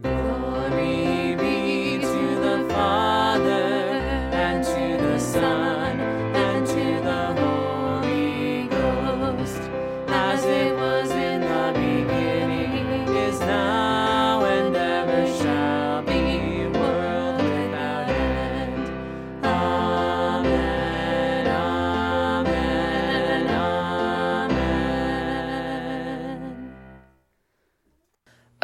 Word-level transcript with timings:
Glory 0.00 0.27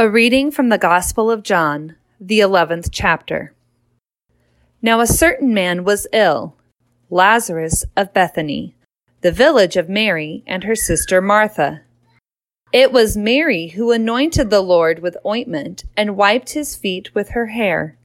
A 0.04 0.10
reading 0.10 0.50
from 0.50 0.68
the 0.68 0.76
Gospel 0.76 1.30
of 1.30 1.42
John, 1.42 1.96
the 2.20 2.40
eleventh 2.40 2.90
chapter. 2.92 3.54
Now 4.82 5.00
a 5.00 5.06
certain 5.06 5.54
man 5.54 5.82
was 5.82 6.06
ill, 6.12 6.56
Lazarus 7.08 7.86
of 7.96 8.12
Bethany, 8.12 8.74
the 9.22 9.32
village 9.32 9.78
of 9.78 9.88
Mary 9.88 10.44
and 10.46 10.62
her 10.64 10.74
sister 10.74 11.22
Martha. 11.22 11.84
It 12.70 12.92
was 12.92 13.16
Mary 13.16 13.68
who 13.68 13.92
anointed 13.92 14.50
the 14.50 14.60
Lord 14.60 14.98
with 14.98 15.16
ointment 15.24 15.84
and 15.96 16.18
wiped 16.18 16.50
his 16.50 16.76
feet 16.76 17.14
with 17.14 17.30
her 17.30 17.46
hair, 17.46 17.96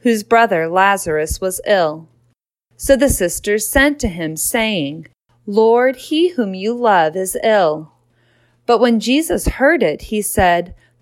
whose 0.00 0.24
brother 0.24 0.68
Lazarus 0.68 1.40
was 1.40 1.62
ill. 1.66 2.06
So 2.76 2.98
the 2.98 3.08
sisters 3.08 3.66
sent 3.66 3.98
to 4.00 4.08
him, 4.08 4.36
saying, 4.36 5.06
Lord, 5.46 5.96
he 5.96 6.28
whom 6.32 6.52
you 6.52 6.74
love 6.74 7.16
is 7.16 7.34
ill. 7.42 7.92
But 8.66 8.78
when 8.78 9.00
Jesus 9.00 9.48
heard 9.48 9.82
it, 9.82 10.02
he 10.02 10.20
said, 10.20 10.74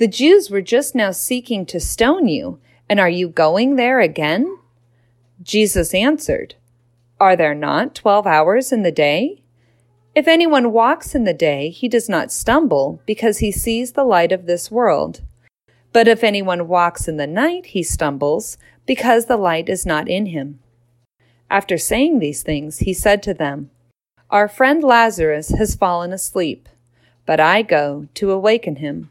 the 0.00 0.08
Jews 0.08 0.48
were 0.48 0.62
just 0.62 0.94
now 0.94 1.10
seeking 1.10 1.66
to 1.66 1.78
stone 1.78 2.26
you, 2.26 2.58
and 2.88 2.98
are 2.98 3.10
you 3.10 3.28
going 3.28 3.76
there 3.76 4.00
again? 4.00 4.56
Jesus 5.42 5.92
answered, 5.92 6.54
Are 7.20 7.36
there 7.36 7.54
not 7.54 7.94
twelve 7.94 8.26
hours 8.26 8.72
in 8.72 8.82
the 8.82 8.90
day? 8.90 9.42
If 10.14 10.26
anyone 10.26 10.72
walks 10.72 11.14
in 11.14 11.24
the 11.24 11.34
day, 11.34 11.68
he 11.68 11.86
does 11.86 12.08
not 12.08 12.32
stumble, 12.32 13.02
because 13.04 13.40
he 13.40 13.52
sees 13.52 13.92
the 13.92 14.04
light 14.04 14.32
of 14.32 14.46
this 14.46 14.70
world. 14.70 15.20
But 15.92 16.08
if 16.08 16.24
anyone 16.24 16.66
walks 16.66 17.06
in 17.06 17.18
the 17.18 17.26
night, 17.26 17.66
he 17.66 17.82
stumbles, 17.82 18.56
because 18.86 19.26
the 19.26 19.36
light 19.36 19.68
is 19.68 19.84
not 19.84 20.08
in 20.08 20.24
him. 20.26 20.60
After 21.50 21.76
saying 21.76 22.20
these 22.20 22.42
things, 22.42 22.78
he 22.78 22.94
said 22.94 23.22
to 23.24 23.34
them, 23.34 23.70
Our 24.30 24.48
friend 24.48 24.82
Lazarus 24.82 25.50
has 25.50 25.74
fallen 25.74 26.10
asleep, 26.10 26.70
but 27.26 27.38
I 27.38 27.60
go 27.60 28.08
to 28.14 28.32
awaken 28.32 28.76
him. 28.76 29.10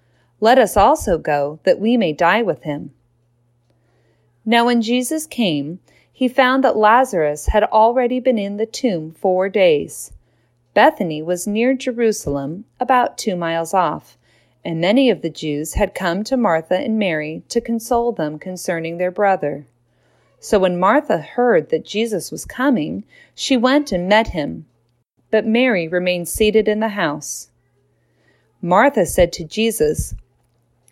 Let 0.43 0.57
us 0.57 0.75
also 0.75 1.19
go, 1.19 1.59
that 1.63 1.79
we 1.79 1.97
may 1.97 2.13
die 2.13 2.41
with 2.41 2.63
him. 2.63 2.91
Now 4.43 4.65
when 4.65 4.81
Jesus 4.81 5.27
came, 5.27 5.79
he 6.11 6.27
found 6.27 6.63
that 6.63 6.75
Lazarus 6.75 7.47
had 7.47 7.63
already 7.63 8.19
been 8.19 8.39
in 8.39 8.57
the 8.57 8.65
tomb 8.65 9.11
four 9.11 9.49
days. 9.49 10.11
Bethany 10.73 11.21
was 11.21 11.45
near 11.45 11.75
Jerusalem, 11.75 12.65
about 12.79 13.19
two 13.19 13.35
miles 13.35 13.71
off, 13.73 14.17
and 14.65 14.81
many 14.81 15.11
of 15.11 15.21
the 15.21 15.29
Jews 15.29 15.75
had 15.75 15.93
come 15.93 16.23
to 16.23 16.37
Martha 16.37 16.75
and 16.75 16.97
Mary 16.97 17.43
to 17.49 17.61
console 17.61 18.11
them 18.11 18.39
concerning 18.39 18.97
their 18.97 19.11
brother. 19.11 19.67
So 20.39 20.57
when 20.57 20.79
Martha 20.79 21.19
heard 21.19 21.69
that 21.69 21.85
Jesus 21.85 22.31
was 22.31 22.45
coming, 22.45 23.03
she 23.35 23.57
went 23.57 23.91
and 23.91 24.09
met 24.09 24.29
him. 24.29 24.65
But 25.29 25.45
Mary 25.45 25.87
remained 25.87 26.29
seated 26.29 26.67
in 26.67 26.79
the 26.79 26.89
house. 26.89 27.49
Martha 28.59 29.05
said 29.05 29.31
to 29.33 29.43
Jesus, 29.43 30.15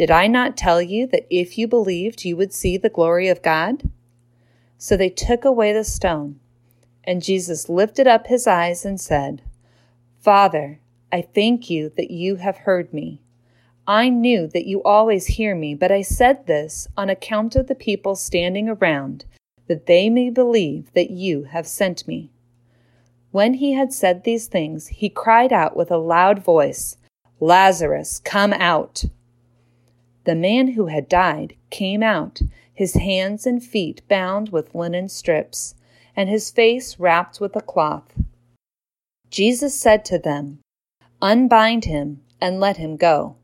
Did 0.00 0.10
I 0.10 0.28
not 0.28 0.56
tell 0.56 0.80
you 0.80 1.06
that 1.08 1.26
if 1.28 1.58
you 1.58 1.68
believed, 1.68 2.24
you 2.24 2.34
would 2.34 2.54
see 2.54 2.78
the 2.78 2.88
glory 2.88 3.28
of 3.28 3.42
God? 3.42 3.82
So 4.78 4.96
they 4.96 5.10
took 5.10 5.44
away 5.44 5.74
the 5.74 5.84
stone. 5.84 6.40
And 7.04 7.22
Jesus 7.22 7.68
lifted 7.68 8.06
up 8.06 8.26
his 8.26 8.46
eyes 8.46 8.86
and 8.86 8.98
said, 8.98 9.42
Father, 10.18 10.80
I 11.12 11.20
thank 11.20 11.68
you 11.68 11.92
that 11.98 12.10
you 12.10 12.36
have 12.36 12.56
heard 12.56 12.94
me. 12.94 13.20
I 13.86 14.08
knew 14.08 14.46
that 14.46 14.66
you 14.66 14.82
always 14.84 15.26
hear 15.26 15.54
me, 15.54 15.74
but 15.74 15.92
I 15.92 16.00
said 16.00 16.46
this 16.46 16.88
on 16.96 17.10
account 17.10 17.54
of 17.54 17.66
the 17.66 17.74
people 17.74 18.16
standing 18.16 18.70
around, 18.70 19.26
that 19.66 19.84
they 19.84 20.08
may 20.08 20.30
believe 20.30 20.90
that 20.94 21.10
you 21.10 21.42
have 21.42 21.66
sent 21.66 22.08
me. 22.08 22.30
When 23.32 23.52
he 23.52 23.74
had 23.74 23.92
said 23.92 24.24
these 24.24 24.46
things, 24.46 24.86
he 24.86 25.10
cried 25.10 25.52
out 25.52 25.76
with 25.76 25.90
a 25.90 25.98
loud 25.98 26.42
voice, 26.42 26.96
Lazarus, 27.38 28.18
come 28.24 28.54
out! 28.54 29.04
The 30.30 30.36
man 30.36 30.68
who 30.68 30.86
had 30.86 31.08
died 31.08 31.56
came 31.70 32.04
out, 32.04 32.40
his 32.72 32.94
hands 32.94 33.48
and 33.48 33.60
feet 33.60 34.00
bound 34.06 34.50
with 34.50 34.76
linen 34.76 35.08
strips, 35.08 35.74
and 36.14 36.28
his 36.28 36.52
face 36.52 37.00
wrapped 37.00 37.40
with 37.40 37.56
a 37.56 37.60
cloth. 37.60 38.14
Jesus 39.28 39.74
said 39.74 40.04
to 40.04 40.20
them, 40.20 40.60
Unbind 41.20 41.86
him 41.86 42.22
and 42.40 42.60
let 42.60 42.76
him 42.76 42.96
go. 42.96 43.38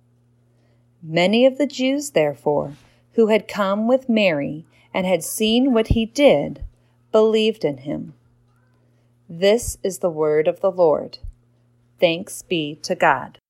Many 1.03 1.45
of 1.45 1.59
the 1.59 1.67
Jews, 1.67 2.11
therefore, 2.13 2.75
who 3.15 3.27
had 3.27 3.49
come 3.49 3.89
with 3.89 4.09
Mary 4.09 4.65
and 4.95 5.07
had 5.07 5.25
seen 5.25 5.73
what 5.73 5.89
he 5.89 6.07
did, 6.07 6.65
believed 7.11 7.65
in 7.65 7.79
him. 7.79 8.15
This 9.29 9.77
is 9.83 9.99
the 9.99 10.09
word 10.09 10.47
of 10.47 10.61
the 10.61 10.71
Lord. 10.71 11.19
Thanks 11.99 12.43
be 12.43 12.77
to 12.85 12.95
God. 12.95 13.41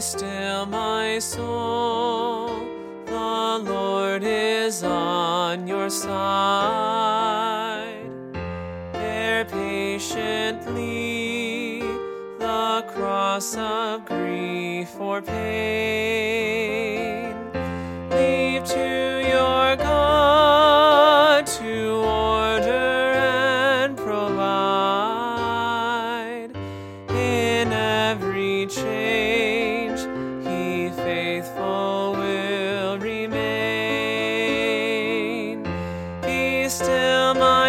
Still, 0.00 0.64
my 0.66 1.18
soul. 1.18 2.46
The 3.04 3.58
Lord 3.64 4.22
is 4.22 4.84
on 4.84 5.66
your 5.66 5.90
side. 5.90 6.14
Bear 8.92 9.44
patiently 9.44 10.70
the 12.38 12.84
cross 12.94 13.56
of 13.56 14.04
grief 14.06 14.94
or 15.00 15.20
pain. 15.20 16.27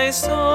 My 0.10 0.12
soul, 0.12 0.49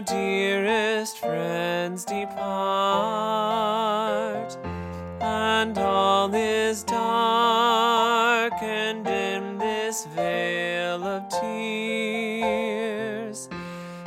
dearest 0.00 1.18
friends 1.18 2.04
depart, 2.04 2.36
and 5.20 5.76
all 5.78 6.32
is 6.34 6.82
dark, 6.84 8.52
and 8.62 9.06
in 9.06 9.58
this 9.58 10.06
vale 10.14 11.04
of 11.04 11.28
tears. 11.40 13.48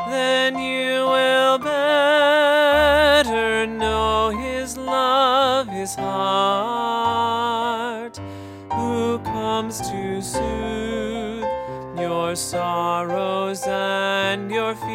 Then 0.08 0.58
you 0.58 1.06
will 1.06 1.60
better 1.60 3.68
know 3.68 4.30
his 4.30 4.78
love, 4.78 5.68
his 5.68 5.96
heart, 5.96 8.18
who 8.74 9.20
comes 9.20 9.82
to 9.90 10.22
soothe 10.22 11.46
your 12.00 12.36
sorrows 12.36 13.64
and 13.68 14.50
your 14.52 14.76
fears. 14.76 14.89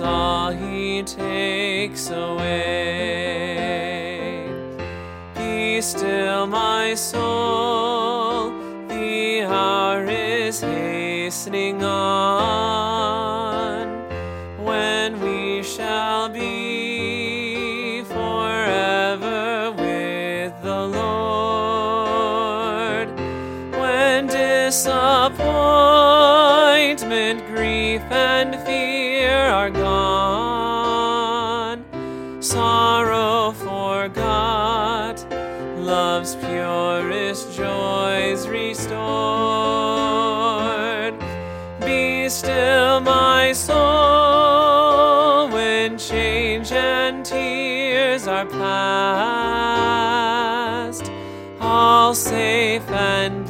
all 0.00 0.52
he 0.52 1.02
takes 1.02 2.08
away. 2.10 3.58
Be 5.34 5.80
still, 5.82 6.46
my 6.46 6.94
soul, 6.94 8.50
the 8.88 9.42
hour 9.42 10.04
is 10.04 10.60
hastening 10.60 11.82
on 11.82 12.61
love's 36.12 36.34
purest 36.34 37.56
joys 37.56 38.46
restored. 38.46 38.92
Be 41.80 42.28
still, 42.28 43.00
my 43.00 43.52
soul 43.54 45.48
when 45.48 45.96
change 45.96 46.70
and 46.72 47.24
tears 47.24 48.28
are 48.28 48.44
past. 48.44 48.70
All 51.60 52.14
safe 52.14 52.86
and 52.90 53.41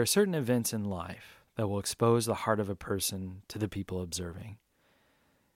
There 0.00 0.04
are 0.04 0.06
certain 0.06 0.34
events 0.34 0.72
in 0.72 0.86
life 0.86 1.42
that 1.56 1.68
will 1.68 1.78
expose 1.78 2.24
the 2.24 2.32
heart 2.32 2.58
of 2.58 2.70
a 2.70 2.74
person 2.74 3.42
to 3.48 3.58
the 3.58 3.68
people 3.68 4.00
observing. 4.00 4.56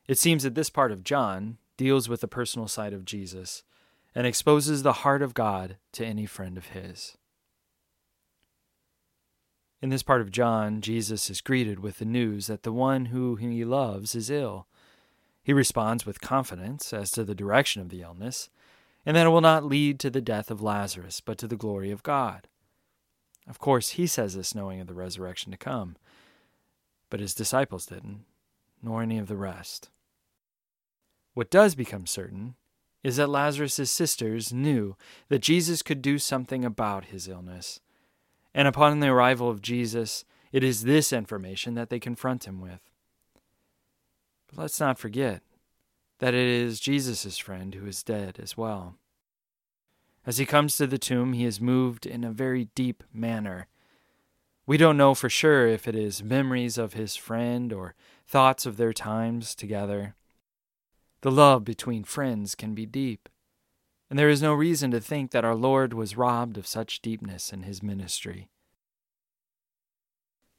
It 0.07 0.19
seems 0.19 0.43
that 0.43 0.55
this 0.55 0.69
part 0.69 0.93
of 0.93 1.03
John 1.03 1.57
deals 1.79 2.11
with 2.11 2.21
the 2.21 2.29
personal 2.29 2.69
side 2.69 2.93
of 2.93 3.07
Jesus 3.07 3.63
and 4.15 4.27
exposes 4.27 4.83
the 4.83 5.01
heart 5.01 5.23
of 5.23 5.33
God 5.33 5.79
to 5.93 6.05
any 6.05 6.27
friend 6.27 6.59
of 6.59 6.67
his. 6.67 7.17
In 9.81 9.89
this 9.89 10.03
part 10.03 10.21
of 10.21 10.31
John, 10.31 10.83
Jesus 10.83 11.31
is 11.31 11.41
greeted 11.41 11.79
with 11.79 11.99
the 11.99 12.05
news 12.05 12.47
that 12.47 12.65
the 12.65 12.71
one 12.71 13.07
who 13.07 13.37
he 13.37 13.65
loves 13.65 14.15
is 14.15 14.29
ill. 14.29 14.67
He 15.43 15.55
responds 15.55 16.05
with 16.05 16.21
confidence 16.21 16.93
as 16.93 17.11
to 17.13 17.25
the 17.25 17.35
direction 17.35 17.81
of 17.81 17.89
the 17.89 18.03
illness, 18.03 18.51
and 19.07 19.17
that 19.17 19.25
it 19.25 19.31
will 19.31 19.41
not 19.41 19.65
lead 19.65 19.99
to 20.01 20.11
the 20.11 20.21
death 20.21 20.51
of 20.51 20.61
Lazarus, 20.61 21.23
but 21.23 21.39
to 21.39 21.47
the 21.47 21.57
glory 21.57 21.91
of 21.91 22.03
God. 22.03 22.47
Of 23.49 23.59
course, 23.59 23.91
he 23.91 24.07
says 24.07 24.35
this 24.35 24.55
knowing 24.55 24.81
of 24.81 24.87
the 24.87 24.95
resurrection 24.95 25.53
to 25.53 25.59
come, 25.59 25.97
but 27.11 27.21
his 27.21 27.35
disciples 27.35 27.87
didn't, 27.87 28.25
nor 28.83 29.03
any 29.03 29.19
of 29.19 29.29
the 29.29 29.37
rest. 29.37 29.91
What 31.35 31.51
does 31.51 31.75
become 31.75 32.07
certain 32.07 32.55
is 33.03 33.17
that 33.17 33.29
Lazarus' 33.29 33.91
sisters 33.91 34.53
knew 34.53 34.97
that 35.29 35.43
Jesus 35.43 35.83
could 35.83 36.01
do 36.01 36.19
something 36.19 36.65
about 36.65 37.07
his 37.07 37.29
illness. 37.29 37.81
And 38.55 38.67
upon 38.67 39.01
the 39.01 39.09
arrival 39.09 39.51
of 39.51 39.61
Jesus, 39.61 40.25
it 40.53 40.65
is 40.65 40.85
this 40.85 41.13
information 41.13 41.75
that 41.75 41.91
they 41.91 42.01
confront 42.01 42.47
him 42.47 42.61
with. 42.61 42.81
But 44.49 44.59
let's 44.59 44.81
not 44.81 44.99
forget 44.99 45.43
that 46.21 46.33
it 46.33 46.47
is 46.47 46.81
Jesus' 46.81 47.37
friend 47.37 47.75
who 47.75 47.87
is 47.87 48.03
dead 48.03 48.39
as 48.41 48.57
well. 48.57 48.95
As 50.27 50.39
he 50.39 50.47
comes 50.47 50.77
to 50.77 50.87
the 50.87 50.99
tomb, 50.99 51.35
he 51.35 51.45
is 51.45 51.61
moved 51.61 52.07
in 52.07 52.25
a 52.25 52.31
very 52.31 52.67
deep 52.75 53.03
manner. 53.13 53.67
We 54.67 54.79
don't 54.79 54.97
know 54.97 55.15
for 55.15 55.29
sure 55.29 55.69
if 55.69 55.87
it 55.87 55.95
is 55.95 56.23
memories 56.23 56.79
of 56.79 56.95
his 56.95 57.15
friend 57.15 57.73
or 57.73 57.95
thoughts 58.27 58.65
of 58.65 58.79
their 58.79 58.95
times 58.95 59.55
together. 59.55 60.15
The 61.21 61.31
love 61.31 61.65
between 61.65 62.05
friends 62.05 62.55
can 62.55 62.75
be 62.75 62.87
deep, 62.87 63.29
and 64.09 64.19
there 64.19 64.31
is 64.31 64.41
no 64.41 64.55
reason 64.55 64.91
to 64.93 65.01
think 65.01 65.31
that 65.31 65.45
our 65.45 65.55
Lord 65.55 65.93
was 65.93 66.17
robbed 66.17 66.57
of 66.57 66.67
such 66.67 67.03
deepness 67.03 67.53
in 67.53 67.63
his 67.63 67.83
ministry. 67.83 68.49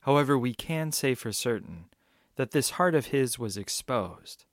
However, 0.02 0.38
we 0.38 0.54
can 0.54 0.92
say 0.92 1.16
for 1.16 1.32
certain 1.32 1.86
that 2.36 2.52
this 2.52 2.72
heart 2.72 2.94
of 2.94 3.08
his 3.08 3.40
was 3.40 3.58
exposed. 3.58 4.46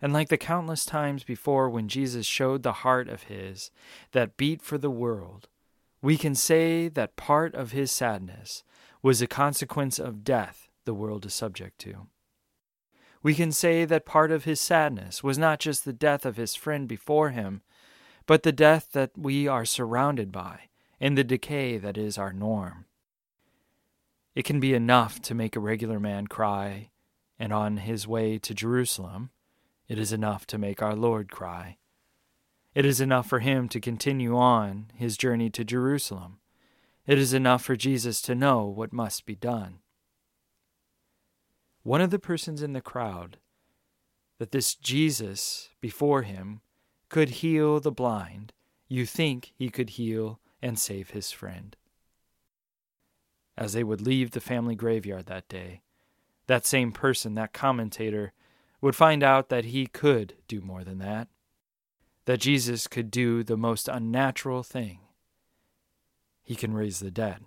And 0.00 0.12
like 0.12 0.28
the 0.28 0.36
countless 0.36 0.84
times 0.84 1.24
before 1.24 1.70
when 1.70 1.88
Jesus 1.88 2.26
showed 2.26 2.62
the 2.62 2.72
heart 2.72 3.08
of 3.08 3.24
his 3.24 3.70
that 4.12 4.36
beat 4.36 4.62
for 4.62 4.78
the 4.78 4.90
world, 4.90 5.48
we 6.02 6.16
can 6.16 6.34
say 6.34 6.88
that 6.88 7.16
part 7.16 7.54
of 7.54 7.72
his 7.72 7.90
sadness 7.90 8.62
was 9.02 9.22
a 9.22 9.26
consequence 9.26 9.98
of 9.98 10.24
death 10.24 10.68
the 10.84 10.94
world 10.94 11.24
is 11.26 11.34
subject 11.34 11.78
to. 11.80 12.06
We 13.22 13.34
can 13.34 13.50
say 13.50 13.84
that 13.84 14.06
part 14.06 14.30
of 14.30 14.44
his 14.44 14.60
sadness 14.60 15.22
was 15.22 15.38
not 15.38 15.58
just 15.58 15.84
the 15.84 15.92
death 15.92 16.24
of 16.24 16.36
his 16.36 16.54
friend 16.54 16.86
before 16.86 17.30
him, 17.30 17.62
but 18.26 18.42
the 18.42 18.52
death 18.52 18.92
that 18.92 19.10
we 19.16 19.48
are 19.48 19.64
surrounded 19.64 20.30
by 20.30 20.68
and 21.00 21.16
the 21.16 21.24
decay 21.24 21.78
that 21.78 21.98
is 21.98 22.18
our 22.18 22.32
norm. 22.32 22.84
It 24.34 24.44
can 24.44 24.60
be 24.60 24.74
enough 24.74 25.20
to 25.22 25.34
make 25.34 25.56
a 25.56 25.60
regular 25.60 25.98
man 25.98 26.26
cry, 26.26 26.90
and 27.38 27.52
on 27.52 27.78
his 27.78 28.06
way 28.06 28.38
to 28.38 28.54
Jerusalem, 28.54 29.30
it 29.88 29.98
is 29.98 30.12
enough 30.12 30.46
to 30.48 30.58
make 30.58 30.82
our 30.82 30.94
Lord 30.94 31.30
cry. 31.30 31.78
It 32.74 32.84
is 32.84 33.00
enough 33.00 33.28
for 33.28 33.38
him 33.38 33.68
to 33.70 33.80
continue 33.80 34.36
on 34.36 34.86
his 34.94 35.16
journey 35.16 35.50
to 35.50 35.64
Jerusalem. 35.64 36.38
It 37.06 37.18
is 37.18 37.32
enough 37.32 37.62
for 37.62 37.76
Jesus 37.76 38.20
to 38.22 38.34
know 38.34 38.64
what 38.64 38.92
must 38.92 39.26
be 39.26 39.34
done 39.34 39.78
one 41.86 42.00
of 42.00 42.10
the 42.10 42.18
persons 42.18 42.62
in 42.62 42.72
the 42.72 42.80
crowd 42.80 43.36
that 44.40 44.50
this 44.50 44.74
Jesus 44.74 45.68
before 45.80 46.22
him 46.22 46.60
could 47.08 47.28
heal 47.28 47.78
the 47.78 47.92
blind, 47.92 48.52
you 48.88 49.06
think 49.06 49.52
he 49.54 49.70
could 49.70 49.90
heal 49.90 50.40
and 50.60 50.80
save 50.80 51.10
his 51.10 51.30
friend. 51.30 51.76
As 53.56 53.72
they 53.72 53.84
would 53.84 54.00
leave 54.00 54.32
the 54.32 54.40
family 54.40 54.74
graveyard 54.74 55.26
that 55.26 55.48
day, 55.48 55.82
that 56.48 56.66
same 56.66 56.90
person, 56.90 57.36
that 57.36 57.52
commentator, 57.52 58.32
would 58.80 58.96
find 58.96 59.22
out 59.22 59.48
that 59.48 59.66
he 59.66 59.86
could 59.86 60.34
do 60.48 60.60
more 60.60 60.84
than 60.84 60.98
that, 60.98 61.28
that 62.26 62.40
Jesus 62.40 62.86
could 62.86 63.10
do 63.10 63.42
the 63.42 63.56
most 63.56 63.88
unnatural 63.88 64.62
thing. 64.62 65.00
He 66.42 66.54
can 66.54 66.74
raise 66.74 67.00
the 67.00 67.10
dead. 67.10 67.44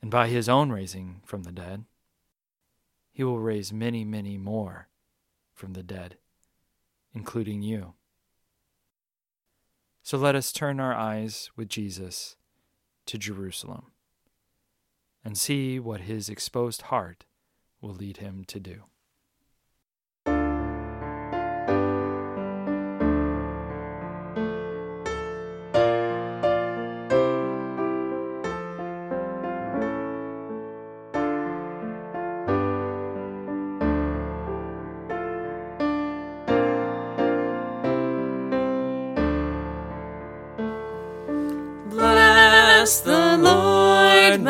And 0.00 0.10
by 0.10 0.28
his 0.28 0.48
own 0.48 0.70
raising 0.70 1.20
from 1.24 1.42
the 1.42 1.52
dead, 1.52 1.84
he 3.10 3.24
will 3.24 3.40
raise 3.40 3.72
many, 3.72 4.04
many 4.04 4.36
more 4.36 4.88
from 5.54 5.72
the 5.72 5.82
dead, 5.82 6.16
including 7.14 7.62
you. 7.62 7.94
So 10.02 10.18
let 10.18 10.36
us 10.36 10.52
turn 10.52 10.78
our 10.78 10.94
eyes 10.94 11.50
with 11.56 11.68
Jesus 11.68 12.36
to 13.06 13.18
Jerusalem 13.18 13.86
and 15.24 15.36
see 15.36 15.80
what 15.80 16.02
his 16.02 16.28
exposed 16.28 16.82
heart 16.82 17.24
will 17.80 17.94
lead 17.94 18.18
him 18.18 18.44
to 18.44 18.60
do. 18.60 18.84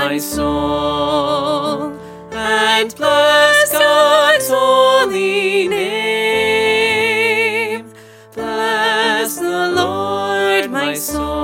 My 0.09 0.19
soul, 0.19 1.93
and 2.31 2.95
bless 2.95 3.73
God's 3.73 4.49
holy 4.49 5.67
name. 5.67 7.07
Bless 8.33 9.39
the 9.41 9.73
Lord, 9.75 10.71
my 10.71 10.95
soul, 10.95 11.36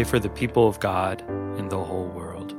pray 0.00 0.10
for 0.10 0.18
the 0.18 0.30
people 0.30 0.66
of 0.66 0.80
God 0.80 1.20
in 1.58 1.68
the 1.68 1.76
whole 1.76 2.08
world. 2.08 2.52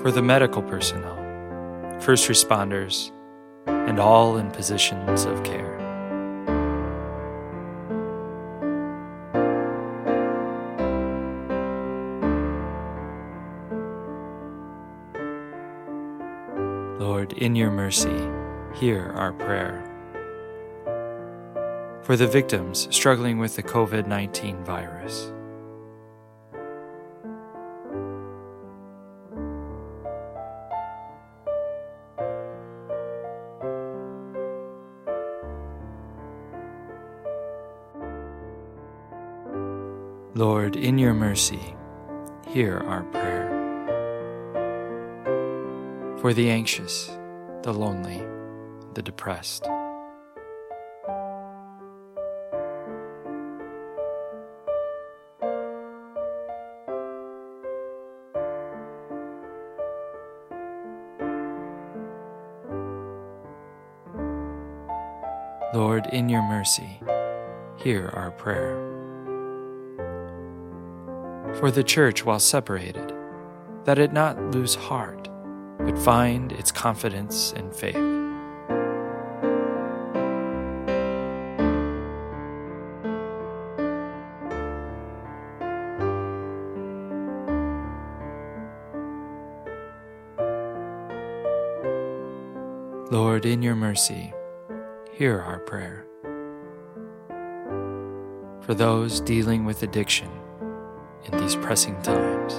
For 0.00 0.10
the 0.10 0.22
medical 0.22 0.62
personnel, 0.62 1.18
first 2.00 2.30
responders, 2.30 3.12
and 3.66 4.00
all 4.00 4.38
in 4.38 4.50
positions 4.52 5.26
of 5.26 5.42
care. 5.44 5.76
Lord, 16.98 17.34
in 17.34 17.54
your 17.54 17.70
mercy, 17.70 18.18
hear 18.74 19.12
our 19.14 19.34
prayer. 19.34 19.89
For 22.10 22.16
the 22.16 22.26
victims 22.26 22.88
struggling 22.90 23.38
with 23.38 23.54
the 23.54 23.62
COVID 23.62 24.08
19 24.08 24.64
virus. 24.64 25.30
Lord, 40.34 40.74
in 40.74 40.98
your 40.98 41.14
mercy, 41.14 41.76
hear 42.48 42.78
our 42.78 43.04
prayer. 43.04 43.46
For 46.20 46.34
the 46.34 46.50
anxious, 46.50 47.06
the 47.62 47.72
lonely, 47.72 48.20
the 48.94 49.02
depressed. 49.02 49.68
In 66.12 66.28
your 66.28 66.42
mercy, 66.42 67.00
hear 67.76 68.10
our 68.14 68.30
prayer. 68.32 68.76
For 71.58 71.70
the 71.70 71.84
church 71.84 72.24
while 72.24 72.40
separated, 72.40 73.12
that 73.84 73.98
it 73.98 74.12
not 74.12 74.40
lose 74.50 74.74
heart, 74.74 75.28
but 75.78 75.98
find 75.98 76.52
its 76.52 76.70
confidence 76.70 77.52
and 77.56 77.74
faith. 77.74 77.96
Lord, 93.10 93.44
in 93.44 93.60
your 93.60 93.74
mercy, 93.74 94.32
hear 95.20 95.38
our 95.38 95.58
prayer. 95.58 96.06
For 98.62 98.72
those 98.72 99.20
dealing 99.20 99.66
with 99.66 99.82
addiction 99.82 100.30
in 101.26 101.36
these 101.36 101.54
pressing 101.56 102.00
times. 102.00 102.54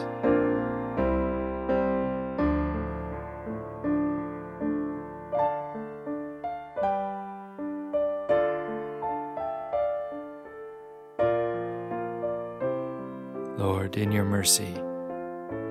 Lord, 13.57 13.97
in 13.97 14.11
your 14.11 14.25
mercy, 14.25 14.75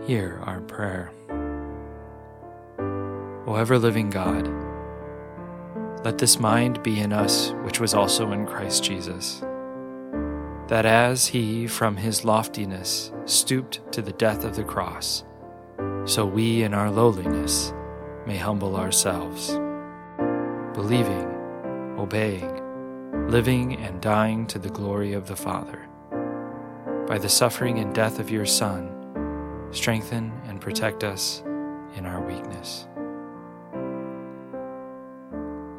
hear 0.08 0.42
our 0.44 0.60
prayer. 0.62 1.12
O 3.46 3.54
ever 3.54 3.78
living 3.78 4.10
God, 4.10 4.69
let 6.04 6.18
this 6.18 6.40
mind 6.40 6.82
be 6.82 7.00
in 7.00 7.12
us 7.12 7.52
which 7.62 7.78
was 7.78 7.92
also 7.92 8.32
in 8.32 8.46
Christ 8.46 8.82
Jesus, 8.82 9.40
that 10.68 10.86
as 10.86 11.26
he 11.26 11.66
from 11.66 11.96
his 11.96 12.24
loftiness 12.24 13.12
stooped 13.26 13.80
to 13.92 14.00
the 14.00 14.12
death 14.12 14.44
of 14.44 14.56
the 14.56 14.64
cross, 14.64 15.24
so 16.06 16.24
we 16.24 16.62
in 16.62 16.72
our 16.72 16.90
lowliness 16.90 17.74
may 18.26 18.36
humble 18.36 18.76
ourselves, 18.76 19.50
believing, 20.74 21.26
obeying, 21.98 23.28
living 23.28 23.76
and 23.76 24.00
dying 24.00 24.46
to 24.46 24.58
the 24.58 24.70
glory 24.70 25.12
of 25.12 25.26
the 25.28 25.36
Father. 25.36 25.86
By 27.06 27.18
the 27.18 27.28
suffering 27.28 27.78
and 27.78 27.94
death 27.94 28.18
of 28.18 28.30
your 28.30 28.46
Son, 28.46 29.68
strengthen 29.72 30.32
and 30.46 30.60
protect 30.60 31.04
us 31.04 31.42
in 31.94 32.06
our 32.06 32.22
weakness. 32.22 32.86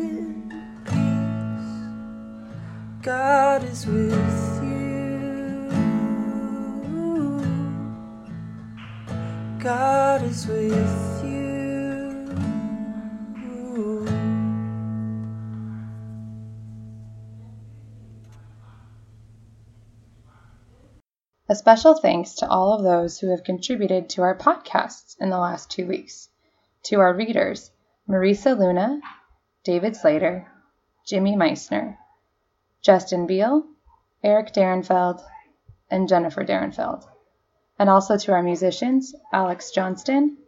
In 0.00 0.52
peace. 0.84 1.78
God 3.02 3.62
is 3.62 3.86
with 3.86 4.57
God 9.58 10.22
is 10.22 10.46
with 10.46 11.24
you. 11.24 11.38
A 21.48 21.54
special 21.56 21.94
thanks 21.94 22.34
to 22.34 22.48
all 22.48 22.72
of 22.72 22.84
those 22.84 23.18
who 23.18 23.30
have 23.30 23.42
contributed 23.42 24.10
to 24.10 24.22
our 24.22 24.36
podcasts 24.38 25.16
in 25.18 25.30
the 25.30 25.38
last 25.38 25.70
two 25.70 25.88
weeks. 25.88 26.28
To 26.84 27.00
our 27.00 27.12
readers, 27.12 27.72
Marisa 28.08 28.56
Luna, 28.56 29.00
David 29.64 29.96
Slater, 29.96 30.46
Jimmy 31.04 31.34
Meissner, 31.34 31.96
Justin 32.80 33.26
Beal, 33.26 33.64
Eric 34.22 34.52
Darenfeld, 34.52 35.20
and 35.90 36.06
Jennifer 36.06 36.44
Darenfeld. 36.44 37.04
And 37.78 37.88
also 37.88 38.16
to 38.16 38.32
our 38.32 38.42
musicians, 38.42 39.14
Alex 39.32 39.70
Johnston, 39.70 40.38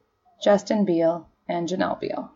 Justin 0.43 0.85
Beal, 0.85 1.29
and 1.49 1.69
Janelle 1.69 2.01
Beal. 2.01 2.31